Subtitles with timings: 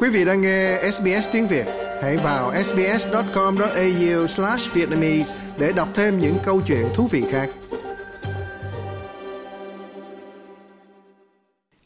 [0.00, 1.66] Quý vị đang nghe SBS tiếng Việt,
[2.02, 7.50] hãy vào sbs.com.au/vietnamese để đọc thêm những câu chuyện thú vị khác.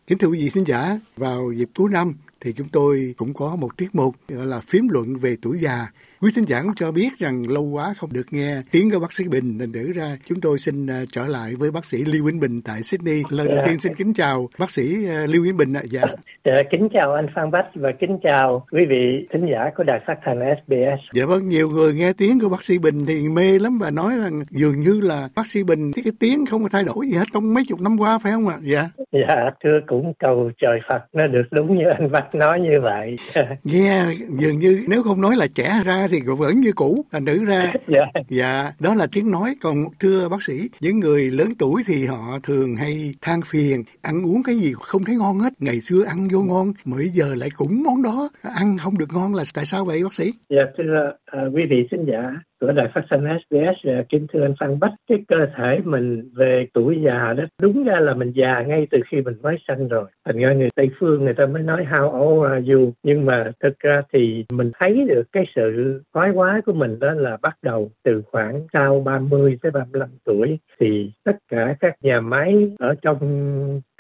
[0.06, 3.56] Kính thưa quý vị khán giả, vào dịp cuối năm thì chúng tôi cũng có
[3.56, 5.88] một tiết mục gọi là phím luận về tuổi già
[6.23, 9.12] Quý thính giả cũng cho biết rằng lâu quá không được nghe tiếng của bác
[9.12, 12.25] sĩ Bình nên đỡ ra chúng tôi xin uh, trở lại với bác sĩ Lưu
[12.25, 13.22] Vĩnh Bình tại Sydney.
[13.30, 13.63] Lần đầu dạ.
[13.67, 15.82] tiên xin kính chào bác sĩ uh, Lưu Vĩnh Bình ạ.
[15.85, 16.03] Dạ.
[16.44, 16.53] dạ.
[16.71, 20.14] Kính chào anh Phan Bách và kính chào quý vị thính giả của đài phát
[20.25, 21.00] thanh SBS.
[21.14, 24.13] Dạ vâng, nhiều người nghe tiếng của bác sĩ Bình thì mê lắm và nói
[24.22, 27.16] rằng dường như là bác sĩ Bình cái, cái tiếng không có thay đổi gì
[27.16, 28.57] hết trong mấy chục năm qua phải không ạ?
[28.63, 28.89] Dạ.
[29.13, 33.16] Dạ, thưa cũng cầu trời Phật nó được đúng như anh Bách nói như vậy.
[33.64, 37.25] nghe dường như nếu không nói là trẻ ra thì cũng vẫn như cũ thành
[37.25, 37.72] nữ ra.
[37.89, 38.22] Dạ.
[38.28, 39.55] dạ đó là tiếng nói.
[39.62, 44.27] Còn thưa bác sĩ những người lớn tuổi thì họ thường hay than phiền ăn
[44.27, 47.48] uống cái gì không thấy ngon hết ngày xưa ăn vô ngon bây giờ lại
[47.56, 50.33] cũng món đó ăn không được ngon là tại sao vậy bác sĩ?
[50.48, 52.22] Dạ thưa uh, quý vị khán giả
[52.62, 54.92] của đài phát thanh SBS à, kính thưa anh Phan Bách.
[55.08, 58.98] Cái cơ thể mình về tuổi già đó, đúng ra là mình già ngay từ
[59.10, 60.05] khi mình mới sanh rồi.
[60.24, 62.92] Thành ra người Tây phương người ta mới nói how old are you?
[63.02, 67.12] Nhưng mà thực ra thì mình thấy được cái sự thoái hóa của mình đó
[67.12, 70.58] là bắt đầu từ khoảng sau 30 tới 35 tuổi.
[70.80, 73.18] Thì tất cả các nhà máy ở trong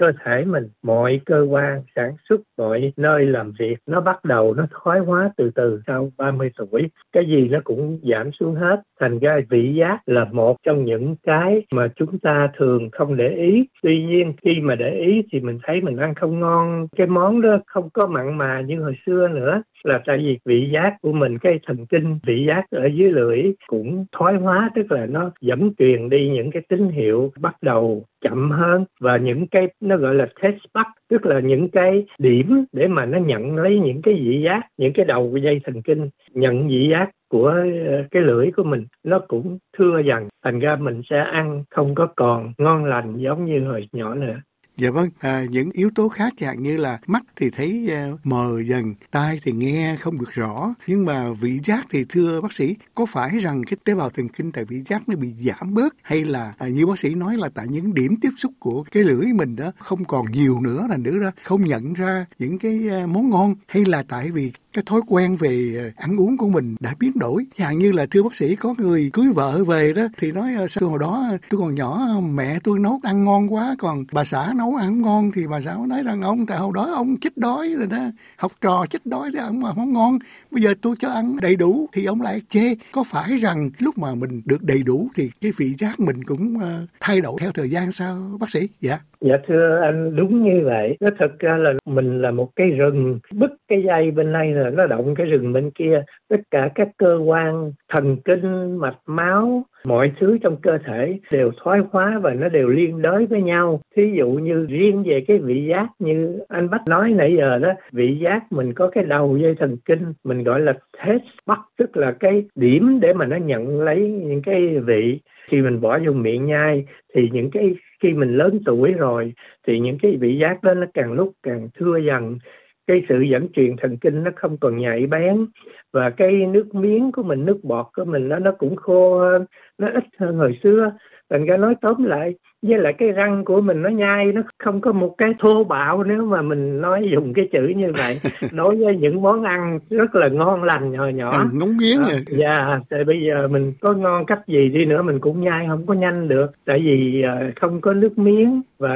[0.02, 4.54] cơ thể mình, mọi cơ quan sản xuất, mọi nơi làm việc, nó bắt đầu
[4.54, 6.82] nó thoái hóa từ từ sau 30 tuổi.
[7.12, 11.16] Cái gì nó cũng giảm xuống hết, thành ra vị giác là một trong những
[11.22, 13.66] cái mà chúng ta thường không để ý.
[13.82, 17.40] Tuy nhiên, khi mà để ý thì mình thấy mình ăn không ngon, cái món
[17.40, 21.12] đó không có mặn mà như hồi xưa nữa là tại vì vị giác của
[21.12, 25.30] mình, cái thần kinh vị giác ở dưới lưỡi cũng thoái hóa, tức là nó
[25.40, 28.84] dẫn truyền đi những cái tín hiệu bắt đầu chậm hơn.
[29.00, 33.06] Và những cái, nó gọi là test bắt tức là những cái điểm để mà
[33.06, 36.68] nó nhận lấy những cái vị giác, những cái đầu của dây thần kinh, nhận
[36.68, 37.48] vị giác của
[37.88, 38.86] ờ, cái lưỡi của mình.
[39.04, 43.44] Nó cũng thưa dần thành ra mình sẽ ăn không có còn ngon lành giống
[43.44, 44.36] như hồi nhỏ nữa.
[44.76, 48.62] Dạ vâng, à, những yếu tố khác dạng như là mắt thì thấy uh, mờ
[48.66, 52.76] dần, tai thì nghe không được rõ, nhưng mà vị giác thì thưa bác sĩ,
[52.94, 55.94] có phải rằng cái tế bào thần kinh tại vị giác nó bị giảm bớt
[56.02, 59.02] hay là à, như bác sĩ nói là tại những điểm tiếp xúc của cái
[59.02, 62.88] lưỡi mình đó không còn nhiều nữa là nữa ra không nhận ra những cái
[63.02, 66.48] uh, món ngon hay là tại vì cái thói quen về ờ, ăn uống của
[66.48, 67.46] mình đã biến đổi.
[67.58, 70.68] Chẳng như là thưa bác sĩ, có người cưới vợ về đó, thì nói ờ,
[70.68, 74.24] sau hồi đó ờ, tôi còn nhỏ mẹ tôi nấu ăn ngon quá, còn bà
[74.24, 77.36] xã nấu ăn ngon thì bà xã nói rằng ông, tại hồi đó ông chết
[77.36, 77.98] đói rồi đó,
[78.36, 80.18] học trò chết đói đó, ông mà không ngon.
[80.50, 82.74] Bây giờ tôi cho ăn đầy đủ thì ông lại chê.
[82.92, 86.60] Có phải rằng lúc mà mình được đầy đủ thì cái vị giác mình cũng
[87.00, 88.68] thay đổi theo thời gian sao, bác sĩ?
[88.80, 88.98] Dạ.
[89.24, 90.96] Dạ thưa anh đúng như vậy.
[91.00, 94.70] Nó thật ra là mình là một cái rừng, bứt cái dây bên này là
[94.70, 96.02] nó động cái rừng bên kia.
[96.28, 101.50] Tất cả các cơ quan, thần kinh, mạch máu, mọi thứ trong cơ thể đều
[101.56, 103.80] thoái hóa và nó đều liên đới với nhau.
[103.96, 107.72] Thí dụ như riêng về cái vị giác như anh Bách nói nãy giờ đó,
[107.92, 111.96] vị giác mình có cái đầu dây thần kinh, mình gọi là taste bud, tức
[111.96, 115.20] là cái điểm để mà nó nhận lấy những cái vị.
[115.48, 119.32] Khi mình bỏ vô miệng nhai thì những cái khi mình lớn tuổi rồi
[119.66, 122.38] thì những cái vị giác đó nó càng lúc càng thưa dần.
[122.86, 125.46] Cái sự dẫn truyền thần kinh nó không còn nhạy bén
[125.92, 129.44] và cái nước miếng của mình nước bọt của mình nó nó cũng khô hơn
[129.82, 130.92] nó ít hơn hồi xưa.
[131.30, 134.80] Thành ra nói tóm lại với lại cái răng của mình nó nhai nó không
[134.80, 138.20] có một cái thô bạo nếu mà mình nói dùng cái chữ như vậy.
[138.52, 141.30] Đối với những món ăn rất là ngon lành nhỏ nhỏ.
[141.30, 145.02] À, ngúng nghiến à, dạ tại bây giờ mình có ngon cách gì đi nữa
[145.02, 146.46] mình cũng nhai không có nhanh được.
[146.66, 148.94] Tại vì uh, không có nước miếng và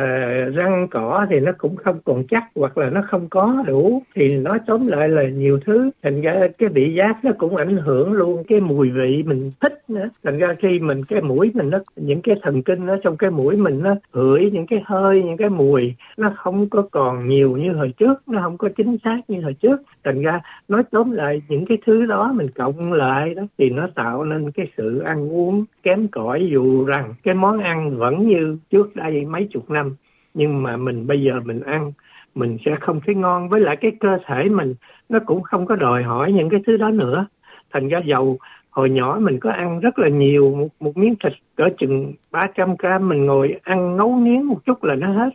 [0.54, 4.02] răng cỏ thì nó cũng không còn chắc hoặc là nó không có đủ.
[4.16, 5.90] Thì nói tóm lại là nhiều thứ.
[6.02, 9.78] Thành ra cái vị giác nó cũng ảnh hưởng luôn cái mùi vị mình thích
[9.88, 10.08] nữa.
[10.24, 13.30] Thành ra khi mình, cái mũi mình nó, những cái thần kinh nó trong cái
[13.30, 17.56] mũi mình nó hửi những cái hơi, những cái mùi, nó không có còn nhiều
[17.56, 19.80] như hồi trước, nó không có chính xác như hồi trước.
[20.04, 23.88] Thành ra nói tóm lại những cái thứ đó mình cộng lại đó thì nó
[23.94, 28.58] tạo nên cái sự ăn uống kém cỏi dù rằng cái món ăn vẫn như
[28.70, 29.96] trước đây mấy chục năm.
[30.34, 31.92] Nhưng mà mình bây giờ mình ăn,
[32.34, 33.48] mình sẽ không thấy ngon.
[33.48, 34.74] Với lại cái cơ thể mình,
[35.08, 37.26] nó cũng không có đòi hỏi những cái thứ đó nữa.
[37.72, 38.38] Thành ra dầu
[38.76, 42.74] hồi nhỏ mình có ăn rất là nhiều một, một miếng thịt cỡ chừng 300
[42.78, 45.30] gram mình ngồi ăn nấu nướng một chút là nó hết.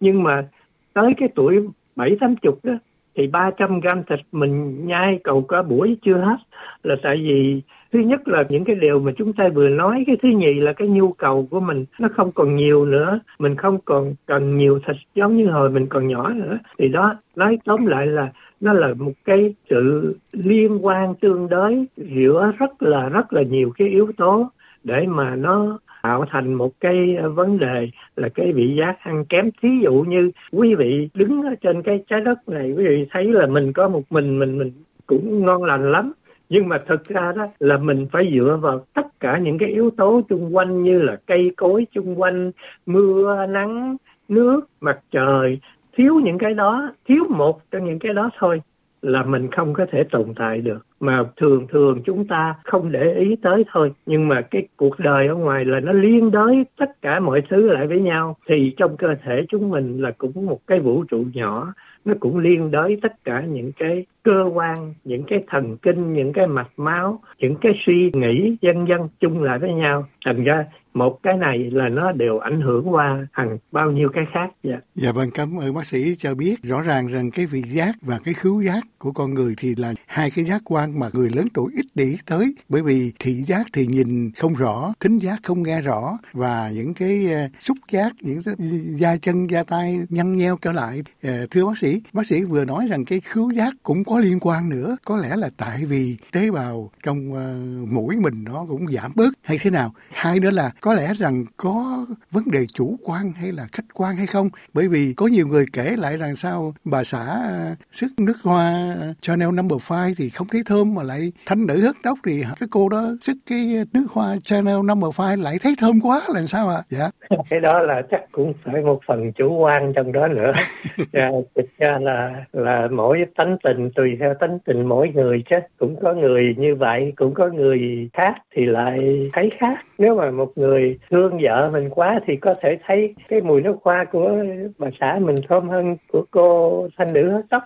[0.00, 0.48] Nhưng mà
[0.94, 2.72] tới cái tuổi bảy tám chục đó
[3.16, 6.36] thì 300 gram thịt mình nhai cầu cả buổi chưa hết.
[6.82, 7.62] Là tại vì
[7.92, 10.72] thứ nhất là những cái điều mà chúng ta vừa nói cái thứ nhì là
[10.72, 13.20] cái nhu cầu của mình nó không còn nhiều nữa.
[13.38, 16.58] Mình không còn cần nhiều thịt giống như hồi mình còn nhỏ nữa.
[16.78, 21.86] Thì đó nói tóm lại là nó là một cái sự liên quan tương đối
[21.96, 24.48] giữa rất là rất là nhiều cái yếu tố
[24.84, 29.50] để mà nó tạo thành một cái vấn đề là cái vị giác ăn kém.
[29.62, 33.24] Thí dụ như quý vị đứng ở trên cái trái đất này, quý vị thấy
[33.24, 34.72] là mình có một mình mình mình
[35.06, 36.12] cũng ngon lành lắm.
[36.48, 39.90] Nhưng mà thực ra đó là mình phải dựa vào tất cả những cái yếu
[39.90, 42.50] tố xung quanh như là cây cối xung quanh,
[42.86, 43.96] mưa, nắng,
[44.28, 45.58] nước, mặt trời
[45.96, 48.62] thiếu những cái đó, thiếu một trong những cái đó thôi
[49.02, 53.14] là mình không có thể tồn tại được mà thường thường chúng ta không để
[53.18, 53.92] ý tới thôi.
[54.06, 57.72] Nhưng mà cái cuộc đời ở ngoài là nó liên đới tất cả mọi thứ
[57.72, 58.36] lại với nhau.
[58.48, 61.74] Thì trong cơ thể chúng mình là cũng một cái vũ trụ nhỏ.
[62.04, 66.32] Nó cũng liên đới tất cả những cái cơ quan, những cái thần kinh, những
[66.32, 70.06] cái mạch máu, những cái suy nghĩ, dân dân chung lại với nhau.
[70.24, 70.64] Thành ra
[70.94, 74.50] một cái này là nó đều ảnh hưởng qua hàng bao nhiêu cái khác.
[74.62, 74.76] Dạ.
[74.94, 78.18] Dạ vâng cảm ơn bác sĩ cho biết rõ ràng rằng cái vị giác và
[78.24, 81.48] cái khứu giác của con người thì là hai cái giác quan mà người lớn
[81.54, 82.54] tuổi ít để ý tới.
[82.68, 86.94] Bởi vì thị giác thì nhìn không rõ, thính giác không nghe rõ và những
[86.94, 88.54] cái ờ, xúc giác, những cái
[88.96, 91.02] da chân, da tay nhăn nheo trở lại.
[91.22, 94.38] Ờ, thưa bác sĩ bác sĩ vừa nói rằng cái khứu giác cũng có liên
[94.40, 94.96] quan nữa.
[95.04, 97.54] Có lẽ là tại vì tế bào trong ờ,
[97.90, 99.94] mũi mình nó cũng giảm bớt hay thế nào.
[100.10, 104.16] Hai nữa là có lẽ rằng có vấn đề chủ quan hay là khách quan
[104.16, 104.50] hay không?
[104.74, 107.50] Bởi vì có nhiều người kể lại rằng sao bà xã
[107.92, 111.96] sức nước hoa Chanel Number Five thì không thấy thơm mà lại thanh nữ hớt
[112.02, 116.00] tóc thì cái cô đó sức cái nước hoa Chanel Number Five lại thấy thơm
[116.00, 116.76] quá là sao ạ?
[116.76, 116.82] À?
[116.88, 117.10] Dạ.
[117.50, 120.50] Cái đó là chắc cũng phải một phần chủ quan trong đó nữa.
[121.12, 125.56] dạ, thực ra là là mỗi tánh tình tùy theo tánh tình mỗi người chứ
[125.78, 128.98] cũng có người như vậy cũng có người khác thì lại
[129.32, 133.40] thấy khác nếu mà một người thương vợ mình quá thì có thể thấy cái
[133.40, 134.44] mùi nước hoa của
[134.78, 137.62] bà xã mình thơm hơn của cô thanh nữ hớt tóc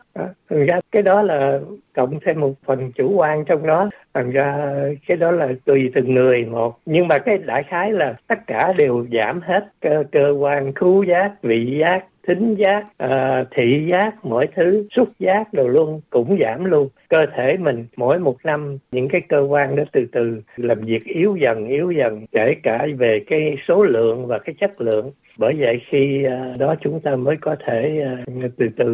[0.51, 1.59] thành ra cái đó đó là
[1.95, 3.91] cộng thêm một phần chủ quan trong đó.
[4.15, 4.75] Thành ra
[5.07, 6.79] cái đó là tùy từng người một.
[6.87, 11.03] Nhưng mà cái đại khái là tất cả đều giảm hết cơ, cơ quan khứu
[11.03, 16.39] giác vị giác thính giác uh, thị giác mọi thứ xúc giác đồ luôn cũng
[16.41, 16.89] giảm luôn.
[17.09, 21.05] Cơ thể mình mỗi một năm những cái cơ quan đó từ từ làm việc
[21.05, 25.11] yếu dần yếu dần kể cả về cái số lượng và cái chất lượng.
[25.39, 28.87] Bởi vậy khi ờ, đó chúng ta mới có thể ờ, từ từ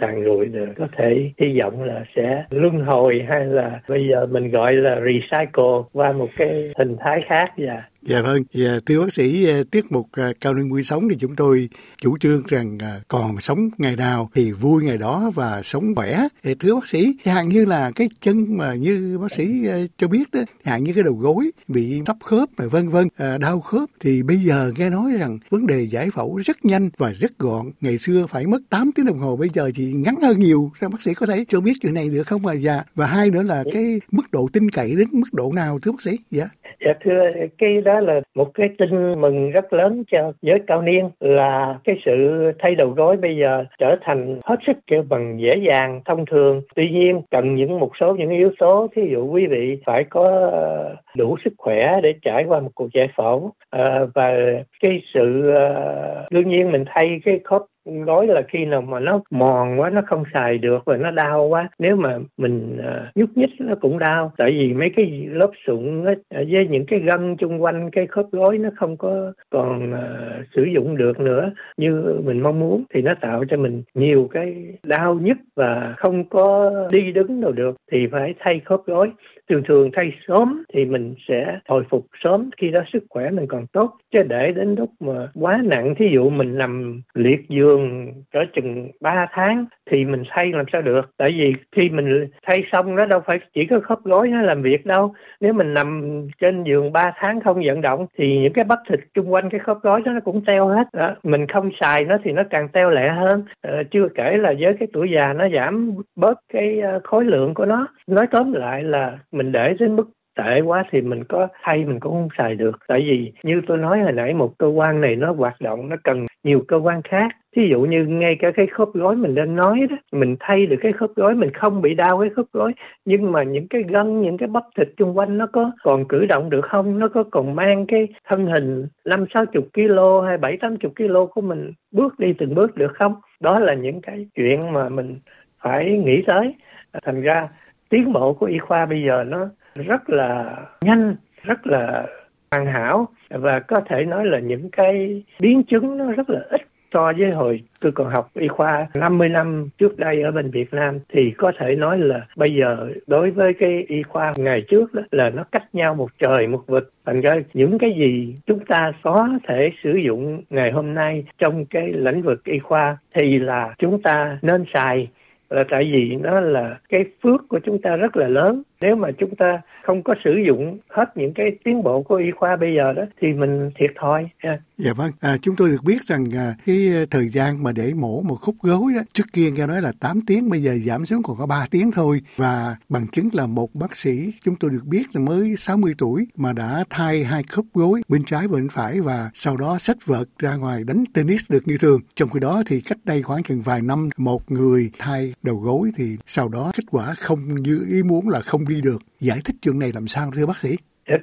[0.00, 0.68] tàn lụi được.
[0.76, 5.00] Có thể hy vọng là sẽ luân hồi hay là bây giờ mình gọi là
[5.00, 8.16] recycle qua một cái hình thái khác và dạ.
[8.16, 11.16] Dạ vâng, dạ, thưa bác sĩ, ờ, tiết mục uh, Cao Ninh Vui Sống thì
[11.20, 11.68] chúng tôi
[12.02, 16.28] chủ trương rằng uh, còn sống ngày nào thì vui ngày đó và sống khỏe.
[16.42, 19.66] Thì thưa bác sĩ, hạn như là cái chân mà như bác sĩ
[19.98, 23.08] cho biết đó, hạn như cái đầu gối bị thấp khớp và vân vân,
[23.40, 27.12] đau khớp thì bây giờ nghe nói rằng vấn đề giải phẫu rất nhanh và
[27.12, 27.70] rất gọn.
[27.80, 30.72] Ngày xưa phải mất 8 tiếng đồng hồ, bây giờ chỉ ngắn hơn nhiều.
[30.80, 32.42] Sao bác sĩ có thể cho biết chuyện này được không?
[32.42, 35.78] Và, dạ, và hai nữa là cái mức độ tin cậy đến mức độ nào
[35.78, 36.18] thưa bác sĩ?
[36.30, 36.48] Dạ.
[36.84, 41.10] Dạ thưa, cái đó là một cái tin mừng rất lớn cho giới cao niên
[41.20, 42.12] là cái sự
[42.58, 46.62] thay đầu gối bây giờ trở thành hết sức kêu bằng dễ dàng, thông thường.
[46.74, 50.48] Tuy nhiên cần những một số những yếu tố, thí dụ quý vị phải có
[50.52, 54.32] ờ, đủ sức khỏe để trải qua một cuộc giải phẫu à, và
[54.80, 59.20] cái sự ờ, đương nhiên mình thay cái khớp gối là khi nào mà nó
[59.30, 63.30] mòn quá nó không xài được và nó đau quá nếu mà mình uh, nhúc
[63.34, 64.32] nhích nó cũng đau.
[64.36, 68.26] Tại vì mấy cái lớp sụn á, với những cái gân chung quanh cái khớp
[68.32, 73.02] gối nó không có còn uh, sử dụng được nữa như mình mong muốn thì
[73.02, 77.76] nó tạo cho mình nhiều cái đau nhức và không có đi đứng đâu được.
[77.92, 79.10] Thì phải thay khớp gối
[79.50, 82.50] thường thường thay sớm thì mình sẽ hồi phục sớm.
[82.56, 83.96] Khi đó sức khỏe mình còn tốt.
[84.12, 88.90] Chứ để đến lúc mà quá nặng thí dụ mình nằm liệt giường cỡ chừng
[89.00, 91.10] 3 tháng thì mình thay làm sao được?
[91.16, 94.62] Tại vì khi mình thay xong nó đâu phải chỉ có khớp gối nó làm
[94.62, 95.14] việc đâu.
[95.40, 99.00] Nếu mình nằm trên giường 3 tháng không vận động thì những cái bắp thịt
[99.14, 100.88] chung quanh cái khớp gối đó nó cũng teo hết.
[100.92, 101.14] Đó.
[101.22, 103.44] mình không xài nó thì nó càng teo lẹ hơn.
[103.62, 107.54] Ờ, chưa kể là với cái tuổi già nó giảm bớt cái ờ, khối lượng
[107.54, 107.86] của nó.
[108.06, 112.00] Nói tóm lại là mình để đến mức tệ quá thì mình có thay mình
[112.00, 112.78] cũng không xài được.
[112.88, 115.96] Tại vì như tôi nói hồi nãy, một cơ quan này nó hoạt động, nó
[116.04, 117.28] cần nhiều cơ quan khác.
[117.56, 120.76] Thí dụ như ngay cả cái khớp gối mình đang nói đó, mình thay được
[120.80, 122.72] cái khớp gối, mình không bị đau cái khớp gối.
[123.04, 126.26] Nhưng mà những cái gân, những cái bắp thịt xung quanh nó có còn cử
[126.26, 126.98] động được không?
[126.98, 130.92] Nó có còn mang cái thân hình năm, sáu chục kg hay bảy, tám chục
[130.96, 133.14] kg của mình bước đi từng bước được không?
[133.40, 135.18] Đó là những cái chuyện mà mình
[135.62, 136.54] phải nghĩ tới.
[137.02, 137.48] Thành ra
[137.92, 142.06] tiến bộ của y khoa bây giờ nó rất là nhanh, rất là
[142.50, 146.62] hoàn hảo và có thể nói là những cái biến chứng nó rất là ít
[146.92, 150.74] so với hồi tôi còn học y khoa 50 năm trước đây ở bên Việt
[150.74, 150.98] Nam.
[151.08, 155.02] Thì có thể nói là bây giờ đối với cái y khoa ngày trước đó
[155.10, 156.92] là nó cách nhau một trời một vực.
[157.06, 161.64] Thành ra những cái gì chúng ta có thể sử dụng ngày hôm nay trong
[161.64, 165.08] cái lĩnh vực y khoa thì là chúng ta nên xài
[165.52, 169.08] là tại vì nó là cái phước của chúng ta rất là lớn nếu mà
[169.18, 172.74] chúng ta không có sử dụng hết những cái tiến bộ của y khoa bây
[172.76, 174.28] giờ đó thì mình thiệt thòi.
[174.42, 174.60] Yeah.
[174.78, 175.10] dạ vâng.
[175.20, 178.36] À, chúng tôi được biết rằng à, cái ờ, thời gian mà để mổ một
[178.40, 181.36] khúc gối đó trước kia nghe nói là 8 tiếng bây giờ giảm xuống còn
[181.38, 182.20] có 3 tiếng thôi.
[182.36, 186.26] Và bằng chứng là một bác sĩ chúng tôi được biết là mới 60 tuổi
[186.36, 189.96] mà đã thay hai khớp gối bên trái và bên phải và sau đó sách
[190.06, 192.00] vợt ra ngoài đánh tennis được như thường.
[192.14, 195.90] Trong khi đó thì cách đây khoảng chừng vài năm một người thay đầu gối
[195.96, 199.02] thì sau đó kết quả không như ý muốn là không đi được.
[199.20, 200.76] Giải thích chuyện này làm sao thưa bác sĩ?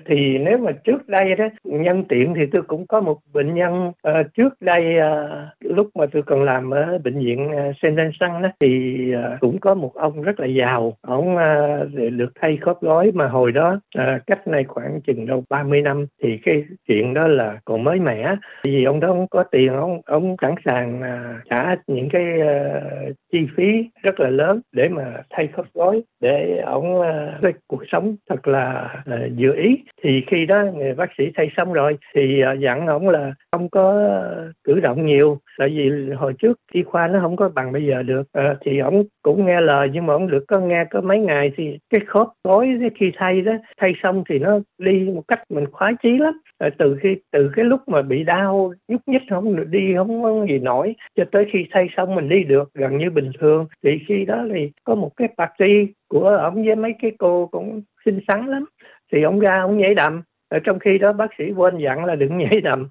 [0.06, 3.88] Thì nếu mà trước đây đó nhân tiện thì tôi cũng có một bệnh nhân
[3.88, 8.44] uh, trước đây uh, lúc mà tôi còn làm ở bệnh viện uh, Saint Vincent
[8.44, 10.98] đó thì uh, cũng có một ông rất là giàu.
[11.02, 15.44] Ông uh, được thay khớp gối mà hồi đó uh, cách này khoảng chừng đâu
[15.50, 18.36] 30 năm thì cái chuyện đó là còn mới mẻ.
[18.64, 23.16] Vì ông đó không có tiền ông ông sẵn sàng uh, trả những cái uh,
[23.32, 28.16] chi phí rất là lớn để mà thay khớp gối để ông uh, cuộc sống
[28.30, 29.69] thật là uh, dự ý
[30.04, 33.70] thì khi đó người bác sĩ thay xong rồi thì à, dặn ông là không
[33.70, 35.38] có ờ, cử động nhiều.
[35.58, 38.24] Tại vì hồi trước y khoa nó không có bằng bây giờ được.
[38.34, 41.52] À, thì ông cũng nghe lời nhưng mà ông được có nghe có mấy ngày
[41.58, 45.66] thì cái khớp gối khi thay đó thay xong thì nó đi một cách mình
[45.72, 46.34] khoái chí lắm.
[46.58, 50.24] À, từ khi từ cái lúc mà bị đau nhúc nhích không được đi không
[50.24, 53.68] có gì nổi cho tới khi thay xong mình đi được gần như bình thường.
[53.84, 57.82] Thì khi đó thì có một cái party của ông với mấy cái cô cũng
[58.06, 58.66] xinh xắn lắm
[59.12, 60.22] thì ông ra ông nhảy đầm.
[60.50, 62.88] Ở trong khi đó bác sĩ quên dặn là đừng nhảy đầm.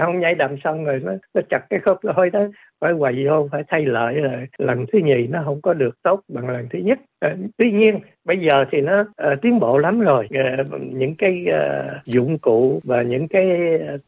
[0.00, 2.40] Ông nhảy đầm xong rồi nó, nó chặt cái khớp thôi đó.
[2.80, 4.48] Phải quầy vô phải thay lại rồi.
[4.58, 6.98] Lần thứ nhì nó không có được tốt bằng lần thứ nhất.
[7.20, 10.28] À, tuy nhiên bây giờ thì nó à, tiến bộ lắm rồi.
[10.30, 13.48] À, những cái à, dụng cụ và những cái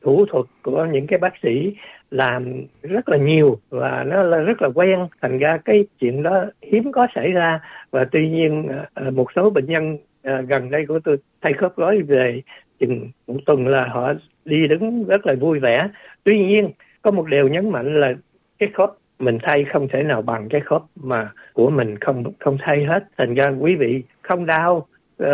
[0.03, 1.75] thủ thuật của những cái bác sĩ
[2.11, 5.07] làm rất là nhiều và nó là rất là quen.
[5.23, 7.61] Thành ra cái chuyện đó hiếm có xảy ra.
[7.91, 11.77] Và tuy nhiên à, một số bệnh nhân uh, gần đây của tôi thay khớp
[11.77, 12.43] gối về
[12.81, 14.13] chừng một tuần là họ
[14.45, 15.89] đi đứng rất là vui vẻ.
[16.25, 16.71] Tuy nhiên
[17.03, 18.15] có một điều nhấn mạnh là
[18.59, 22.59] cái khớp mình thay không thể nào bằng cái khớp mà của mình không không
[22.61, 23.05] thay hết.
[23.19, 24.87] Thành ra quý vị không đau
[25.23, 25.29] uh,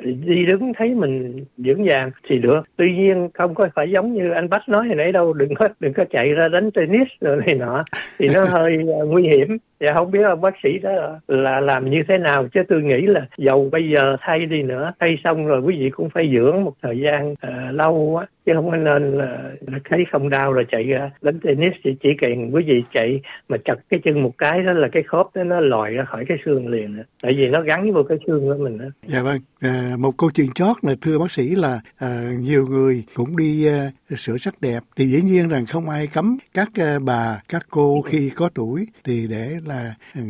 [0.00, 2.60] đi đứng thấy mình vững vàng thì được.
[2.76, 5.68] Tuy nhiên không có phải giống như anh bách nói hồi nãy đâu đừng có
[5.80, 7.84] đừng có chạy ra đánh tennis rồi này nọ
[8.18, 10.90] thì nó hơi uh, nguy hiểm dạ không biết ông bác sĩ đó
[11.28, 12.48] là làm như thế nào.
[12.54, 15.90] Chứ tôi nghĩ là dầu bây giờ thay đi nữa thay xong rồi quý vị
[15.90, 18.26] cũng phải dưỡng một thời gian uh, lâu quá.
[18.46, 21.72] Chứ không có nên là, là thấy không đau rồi chạy ra đánh tennis.
[21.84, 25.02] Thì chỉ cần quý vị chạy mà chặt cái chân một cái đó là cái
[25.02, 27.02] khớp đó nó lòi ra khỏi cái xương liền đó.
[27.22, 28.84] tại vì nó gắn vô cái xương của mình đó.
[29.06, 29.38] dạ vâng.
[29.60, 32.08] À, một câu chuyện chót là thưa bác sĩ là à,
[32.38, 34.80] nhiều người cũng đi à, sửa sắc đẹp.
[34.96, 38.86] Thì dĩ nhiên rằng không ai cấm các à, bà các cô khi có tuổi
[39.04, 40.20] thì để là ừ,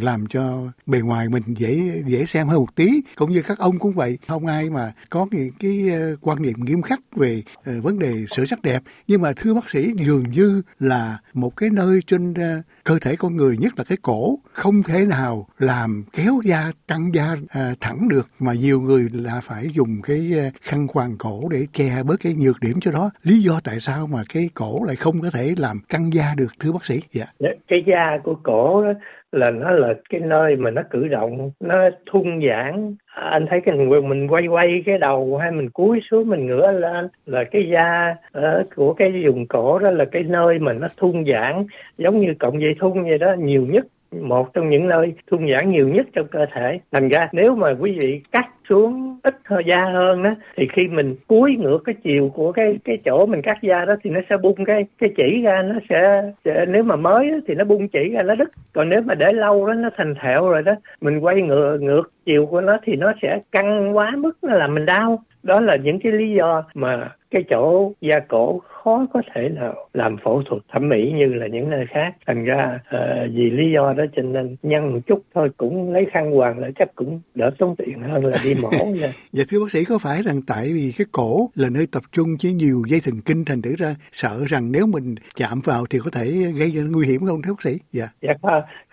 [0.00, 3.00] làm cho bề ngoài mình dễ dễ xem hơn một tí.
[3.16, 4.18] Cũng như các ông cũng vậy.
[4.28, 8.26] Không ai mà có những cái ờ, quan niệm nghiêm khắc về ờ, vấn đề
[8.36, 8.82] sửa sắc đẹp.
[9.08, 13.16] Nhưng mà thưa bác sĩ, dường như là một cái nơi trên ờ, cơ thể
[13.16, 17.74] con người, nhất là cái cổ không thể nào làm kéo da căng da à,
[17.80, 22.02] thẳng được mà nhiều người là phải dùng cái à, khăn quàng cổ để che
[22.08, 23.10] bớt cái nhược điểm cho đó.
[23.22, 26.52] Lý do tại sao mà cái cổ lại không có thể làm căng da được
[26.60, 27.00] thưa bác sĩ?
[27.12, 27.24] Dạ.
[27.38, 28.92] dạ cái da của cổ đó
[29.32, 31.74] là nó là cái nơi mà nó cử động nó
[32.12, 32.96] thun giãn.
[33.06, 33.76] À, anh thấy cái
[34.08, 38.14] mình quay quay cái đầu hay mình cúi xuống mình ngửa lên là cái da
[38.38, 41.66] uh, của cái vùng cổ đó là cái nơi mà nó thun giãn
[41.98, 43.86] giống như cọng dây thun vậy đó nhiều nhất
[44.20, 46.78] một trong những nơi thun giãn nhiều nhất trong cơ thể.
[46.92, 50.88] Thành ra nếu mà quý vị cắt xuống ít hơi da hơn đó thì khi
[50.88, 54.20] mình cúi ngược cái chiều của cái cái chỗ mình cắt da đó thì nó
[54.30, 57.64] sẽ bung cái cái chỉ ra nó sẽ, sẽ nếu mà mới đó, thì nó
[57.64, 60.62] bung chỉ ra nó đứt còn nếu mà để lâu đó nó thành thẹo rồi
[60.62, 64.54] đó mình quay ngược ngược chiều của nó thì nó sẽ căng quá mức nó
[64.54, 65.22] làm mình đau.
[65.42, 69.74] Đó là những cái lý do mà cái chỗ da cổ khó có thể nào
[69.92, 72.14] làm phẫu thuật thẩm mỹ như là những nơi khác.
[72.26, 73.00] Thành ra uh,
[73.34, 76.72] vì lý do đó cho nên nhăn một chút thôi cũng lấy khăn quàng lại
[76.78, 78.70] chắc cũng đỡ tốn tiền hơn là đi mổ
[79.00, 79.08] nha.
[79.32, 82.28] Dạ thưa bác sĩ có phải rằng tại vì cái cổ là nơi tập trung
[82.42, 85.98] với nhiều dây thần kinh thành thử ra sợ rằng nếu mình chạm vào thì
[86.04, 86.24] có thể
[86.58, 87.78] gây ra nguy hiểm không thưa bác sĩ?
[87.92, 88.06] Dạ.
[88.22, 88.32] Dạ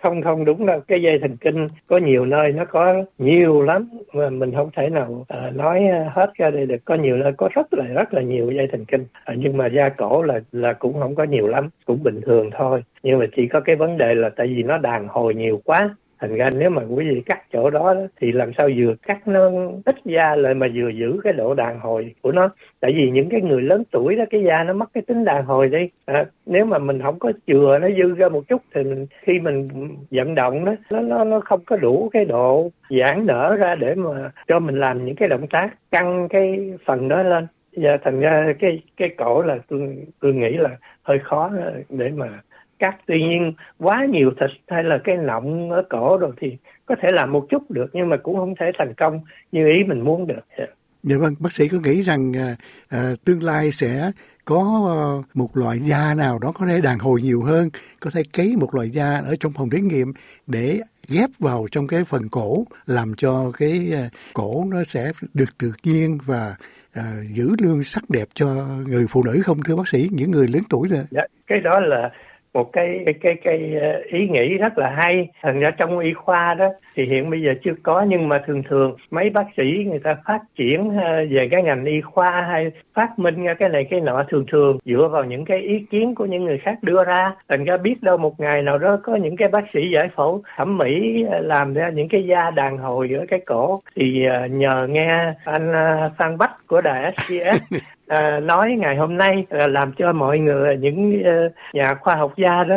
[0.02, 0.80] không không đúng đâu.
[0.88, 4.88] Cái dây thần kinh có nhiều nơi nó có nhiều lắm mà mình không thể
[4.88, 5.82] nào uh, nói
[6.14, 6.84] hết ra đây được.
[6.84, 9.02] Có nhiều nơi có rất là rất là nhiều dây thần kinh.
[9.02, 12.50] Uh, nhưng mà da cổ là là cũng không có nhiều lắm cũng bình thường
[12.58, 12.82] thôi.
[13.02, 15.94] Nhưng mà chỉ có cái vấn đề là tại vì nó đàn hồi nhiều quá.
[16.20, 19.50] Thành ra nếu mà quý vị cắt chỗ đó thì làm sao vừa cắt nó
[19.84, 22.50] ít da lại mà vừa giữ cái độ đàn hồi của nó.
[22.80, 25.44] Tại vì những cái người lớn tuổi đó cái da nó mất cái tính đàn
[25.44, 25.88] hồi đi.
[26.06, 29.38] À, nếu mà mình không có chừa nó dư ra một chút thì mình, khi
[29.38, 29.68] mình
[30.10, 33.94] vận động đó nó nó nó không có đủ cái độ giãn nở ra để
[33.94, 37.46] mà cho mình làm những cái động tác căng cái phần đó lên
[37.82, 40.70] dạ thành ra cái cái cổ là tôi tôi nghĩ là
[41.02, 41.50] hơi khó
[41.88, 42.40] để mà
[42.78, 42.96] cắt.
[43.06, 46.56] Tuy nhiên quá nhiều thịt hay là cái nọng ở cổ rồi thì
[46.86, 49.20] có thể làm một chút được nhưng mà cũng không thể thành công
[49.52, 50.44] như ý mình muốn được.
[50.58, 50.64] Dạ.
[51.02, 52.56] dạ vâng, bác sĩ có nghĩ rằng à,
[52.88, 54.10] à, tương lai sẽ
[54.44, 57.70] có ờ, một loại da nào đó có thể đàn hồi nhiều hơn,
[58.00, 60.12] có thể cấy một loại da ở trong phòng thí nghiệm
[60.46, 65.58] để ghép vào trong cái phần cổ làm cho cái à, cổ nó sẽ được
[65.58, 66.56] tự nhiên và
[66.94, 68.46] à, giữ lương sắc đẹp cho
[68.86, 71.04] người phụ nữ không thưa bác sĩ những người lớn tuổi rồi.
[71.10, 72.10] Dạ, cái đó là
[72.54, 75.28] một cái cái cái, cái ờ, ý nghĩ rất là hay.
[75.42, 78.62] Thành ra trong y khoa đó thì hiện bây giờ chưa có nhưng mà thường
[78.68, 82.70] thường mấy bác sĩ người ta phát triển ờ, về cái ngành y khoa hay
[82.94, 86.14] phát minh ra cái này cái nọ thường thường dựa vào những cái ý kiến
[86.14, 87.34] của những người khác đưa ra.
[87.48, 90.42] Thành ra biết đâu một ngày nào đó có những cái bác sĩ giải phẫu
[90.56, 94.86] thẩm mỹ ờ, làm ra những cái da đàn hồi ở cái cổ thì nhờ
[94.88, 95.72] nghe anh
[96.18, 97.74] Phan Bách của đài SCS
[98.10, 102.14] à, nói ngày hôm nay à, làm cho mọi người ờ, những à, nhà khoa
[102.14, 102.76] học gia đó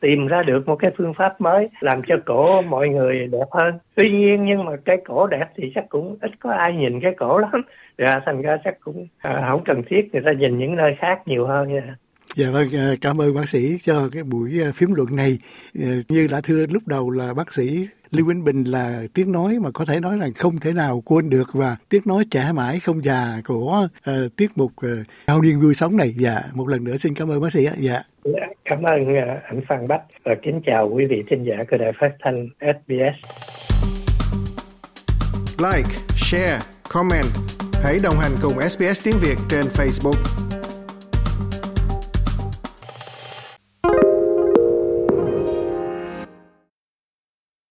[0.00, 3.78] tìm ra được một cái phương pháp mới làm cho cổ mọi người đẹp hơn.
[3.94, 7.14] Tuy nhiên nhưng mà cái cổ đẹp thì chắc cũng ít có ai nhìn cái
[7.18, 7.62] cổ lắm.
[7.98, 11.22] Dạ thành ra chắc cũng à, không cần thiết người ta nhìn những nơi khác
[11.26, 11.96] nhiều hơn nha.
[12.36, 15.38] Dạ vâng, à, cảm ơn bác sĩ cho cái buổi à, phím luận này.
[15.80, 19.58] À, như đã thưa lúc đầu là bác sĩ Lưu Vĩnh Bình là tiếng nói
[19.60, 22.80] mà có thể nói là không thể nào quên được và tiếng nói trẻ mãi
[22.80, 26.14] không già của uh, tiết mục uh, cao niên vui sống này.
[26.18, 27.72] Dạ, một lần nữa xin cảm ơn bác sĩ ạ.
[27.78, 28.02] Dạ.
[28.24, 31.76] dạ cảm ơn uh, anh Phan Bách và kính chào quý vị thính giả của
[31.76, 33.16] đài phát thanh SBS.
[35.58, 37.26] Like, share, comment.
[37.84, 40.47] Hãy đồng hành cùng SBS tiếng Việt trên Facebook.